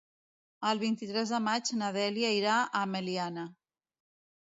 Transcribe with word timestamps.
El 0.69 0.81
vint-i-tres 0.83 1.35
de 1.35 1.41
maig 1.49 1.71
na 1.83 1.91
Dèlia 2.01 2.35
irà 2.41 2.59
a 2.83 2.85
Meliana. 2.97 3.49